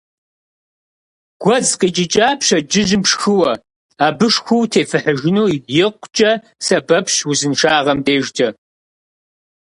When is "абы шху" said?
4.05-4.55